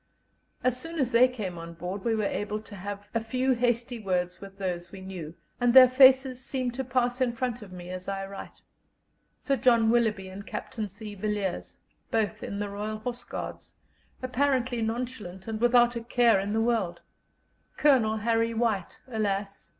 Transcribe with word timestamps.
As 0.63 0.81
soon 0.81 0.97
as 0.99 1.11
they 1.11 1.27
came 1.27 1.59
on 1.59 1.75
board 1.75 2.03
we 2.03 2.15
were 2.15 2.23
able 2.23 2.59
to 2.59 2.75
have 2.75 3.07
a 3.13 3.23
few 3.23 3.51
hasty 3.51 3.99
words 3.99 4.41
with 4.41 4.57
those 4.57 4.91
we 4.91 4.99
knew, 4.99 5.35
and 5.59 5.75
their 5.75 5.87
faces 5.87 6.43
seem 6.43 6.71
to 6.71 6.83
pass 6.83 7.21
in 7.21 7.33
front 7.33 7.61
of 7.61 7.71
me 7.71 7.91
as 7.91 8.07
I 8.07 8.25
write: 8.25 8.63
Sir 9.39 9.57
John 9.57 9.91
Willoughby 9.91 10.27
and 10.27 10.43
Captain 10.47 10.89
C. 10.89 11.13
Villiers, 11.13 11.77
both 12.09 12.41
in 12.41 12.57
the 12.57 12.69
Royal 12.71 12.97
Horse 12.97 13.23
Guards, 13.23 13.75
apparently 14.23 14.81
nonchalant 14.81 15.45
and 15.47 15.61
without 15.61 15.95
a 15.95 16.01
care 16.01 16.39
in 16.39 16.53
the 16.53 16.61
world; 16.61 17.01
Colonel 17.77 18.17
Harry 18.17 18.55
White 18.55 18.99
alas! 19.07 19.69